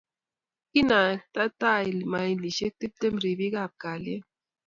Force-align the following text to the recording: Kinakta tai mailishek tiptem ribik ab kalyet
Kinakta 0.71 1.43
tai 1.61 1.87
mailishek 2.11 2.73
tiptem 2.79 3.13
ribik 3.23 3.53
ab 3.63 3.71
kalyet 3.83 4.23